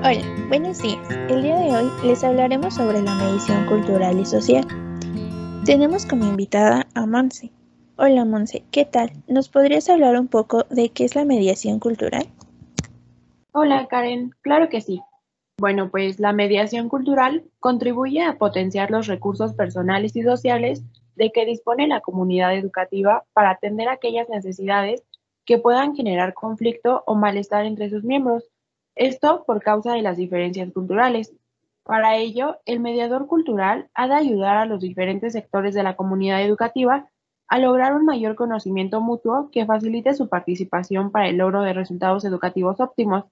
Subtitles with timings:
[0.00, 1.10] Hola, buenos días.
[1.28, 4.64] El día de hoy les hablaremos sobre la medición cultural y social.
[5.64, 7.50] Tenemos como invitada a Monse.
[7.96, 9.10] Hola Monse, ¿qué tal?
[9.26, 12.28] ¿Nos podrías hablar un poco de qué es la mediación cultural?
[13.50, 15.02] Hola Karen, claro que sí.
[15.58, 20.84] Bueno, pues la mediación cultural contribuye a potenciar los recursos personales y sociales
[21.16, 25.02] de que dispone la comunidad educativa para atender aquellas necesidades
[25.44, 28.48] que puedan generar conflicto o malestar entre sus miembros
[28.98, 31.32] esto por causa de las diferencias culturales.
[31.84, 36.42] Para ello, el mediador cultural ha de ayudar a los diferentes sectores de la comunidad
[36.42, 37.08] educativa
[37.46, 42.24] a lograr un mayor conocimiento mutuo que facilite su participación para el logro de resultados
[42.24, 43.24] educativos óptimos.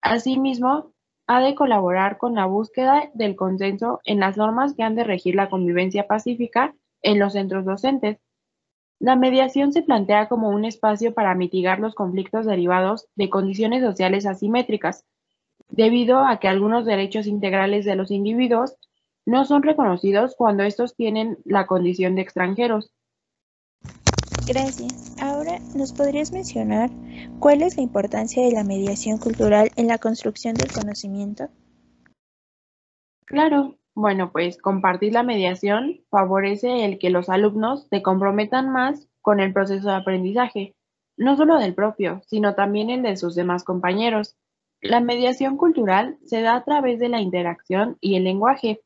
[0.00, 0.90] Asimismo,
[1.28, 5.34] ha de colaborar con la búsqueda del consenso en las normas que han de regir
[5.34, 8.18] la convivencia pacífica en los centros docentes,
[8.98, 14.26] la mediación se plantea como un espacio para mitigar los conflictos derivados de condiciones sociales
[14.26, 15.04] asimétricas,
[15.68, 18.76] debido a que algunos derechos integrales de los individuos
[19.26, 22.92] no son reconocidos cuando estos tienen la condición de extranjeros.
[24.46, 25.16] Gracias.
[25.20, 26.90] Ahora, ¿nos podrías mencionar
[27.40, 31.48] cuál es la importancia de la mediación cultural en la construcción del conocimiento?
[33.24, 39.40] Claro, bueno, pues compartir la mediación favorece el que los alumnos se comprometan más con
[39.40, 40.76] el proceso de aprendizaje,
[41.16, 44.36] no solo del propio, sino también el de sus demás compañeros.
[44.82, 48.82] La mediación cultural se da a través de la interacción y el lenguaje.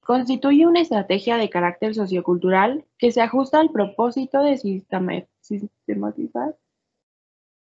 [0.00, 6.56] Constituye una estrategia de carácter sociocultural que se ajusta al propósito de sistematizar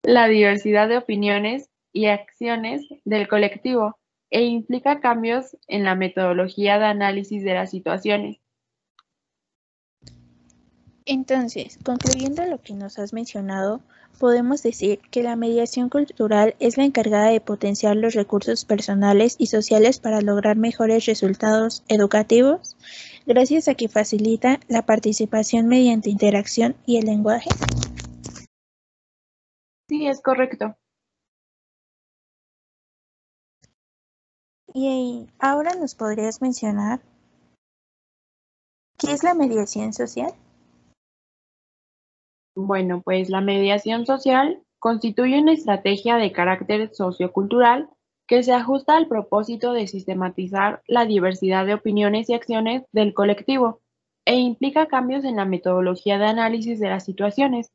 [0.01, 6.85] la diversidad de opiniones y acciones del colectivo e implica cambios en la metodología de
[6.85, 8.39] análisis de las situaciones.
[11.05, 13.81] Entonces, concluyendo lo que nos has mencionado,
[14.19, 19.47] podemos decir que la mediación cultural es la encargada de potenciar los recursos personales y
[19.47, 22.75] sociales para lograr mejores resultados educativos,
[23.25, 27.49] gracias a que facilita la participación mediante interacción y el lenguaje.
[29.87, 30.75] Sí, es correcto.
[34.79, 36.99] Y ahora nos podrías mencionar
[38.99, 40.35] qué es la mediación social.
[42.55, 47.89] Bueno, pues la mediación social constituye una estrategia de carácter sociocultural
[48.27, 53.81] que se ajusta al propósito de sistematizar la diversidad de opiniones y acciones del colectivo
[54.25, 57.71] e implica cambios en la metodología de análisis de las situaciones.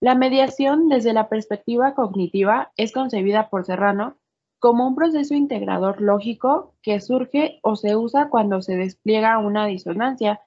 [0.00, 4.16] La mediación desde la perspectiva cognitiva es concebida por Serrano
[4.60, 10.42] como un proceso integrador lógico que surge o se usa cuando se despliega una disonancia,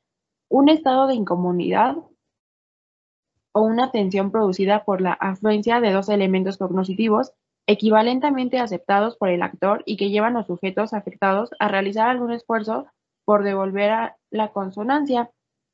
[0.49, 1.97] un estado de incomodidad
[3.53, 7.33] o una tensión producida por la afluencia de dos elementos cognitivos
[7.67, 12.31] equivalentemente aceptados por el actor y que llevan a los sujetos afectados a realizar algún
[12.31, 12.85] esfuerzo
[13.25, 15.31] por devolver a la consonancia.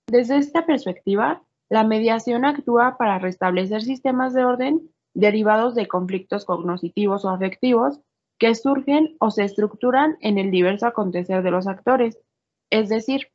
[0.08, 7.26] Desde esta perspectiva, la mediación actúa para restablecer sistemas de orden derivados de conflictos cognitivos
[7.26, 8.00] o afectivos
[8.40, 12.18] que surgen o se estructuran en el diverso acontecer de los actores.
[12.72, 13.28] Es decir,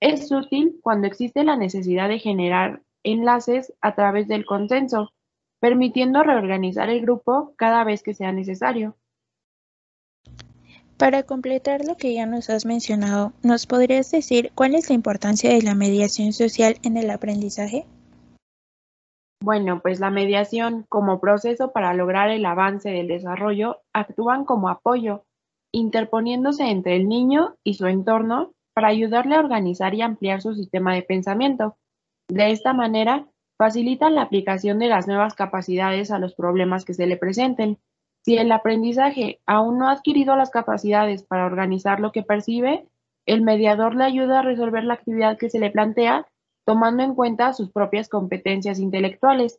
[0.00, 5.12] es útil cuando existe la necesidad de generar enlaces a través del consenso,
[5.60, 8.96] permitiendo reorganizar el grupo cada vez que sea necesario.
[10.96, 15.50] Para completar lo que ya nos has mencionado, ¿nos podrías decir cuál es la importancia
[15.50, 17.86] de la mediación social en el aprendizaje?
[19.40, 25.24] Bueno, pues la mediación como proceso para lograr el avance del desarrollo actúan como apoyo,
[25.72, 30.94] interponiéndose entre el niño y su entorno para ayudarle a organizar y ampliar su sistema
[30.94, 31.76] de pensamiento.
[32.28, 33.26] De esta manera,
[33.58, 37.78] facilitan la aplicación de las nuevas capacidades a los problemas que se le presenten.
[38.24, 42.86] Si el aprendizaje aún no ha adquirido las capacidades para organizar lo que percibe,
[43.26, 46.27] el mediador le ayuda a resolver la actividad que se le plantea
[46.68, 49.58] tomando en cuenta sus propias competencias intelectuales.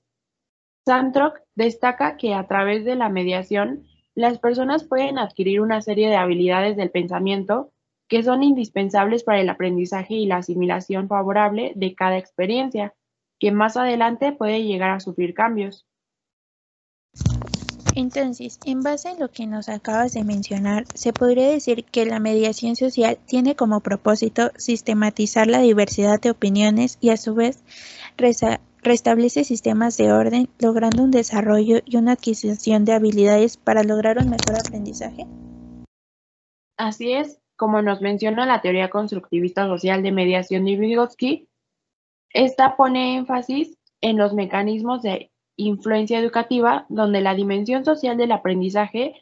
[0.86, 6.18] Santrock destaca que a través de la mediación, las personas pueden adquirir una serie de
[6.18, 7.72] habilidades del pensamiento
[8.08, 12.94] que son indispensables para el aprendizaje y la asimilación favorable de cada experiencia,
[13.40, 15.88] que más adelante puede llegar a sufrir cambios.
[18.00, 22.22] Entonces, en base a lo que nos acabas de mencionar, se podría decir que la
[22.22, 27.62] mediación social tiene como propósito sistematizar la diversidad de opiniones y a su vez
[28.84, 34.30] restablece sistemas de orden, logrando un desarrollo y una adquisición de habilidades para lograr un
[34.30, 35.28] mejor aprendizaje.
[36.78, 41.50] Así es, como nos menciona la teoría constructivista social de mediación de Vygotsky,
[42.30, 49.22] esta pone énfasis en los mecanismos de influencia educativa, donde la dimensión social del aprendizaje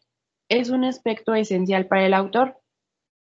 [0.50, 2.58] es un aspecto esencial para el autor.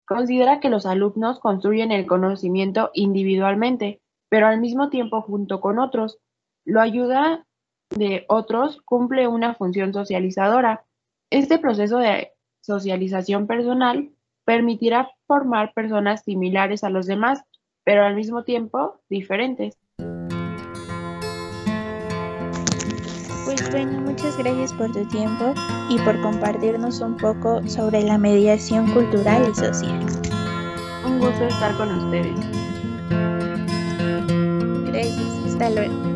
[0.07, 6.19] Considera que los alumnos construyen el conocimiento individualmente, pero al mismo tiempo junto con otros.
[6.65, 7.47] Lo ayuda
[7.91, 10.85] de otros cumple una función socializadora.
[11.31, 14.11] Este proceso de socialización personal
[14.45, 17.43] permitirá formar personas similares a los demás,
[17.85, 19.82] pero al mismo tiempo diferentes.
[23.73, 25.55] Bueno, muchas gracias por tu tiempo
[25.89, 29.99] y por compartirnos un poco sobre la mediación cultural y social.
[31.07, 32.39] Un gusto estar con ustedes.
[34.85, 36.12] Gracias, hasta luego.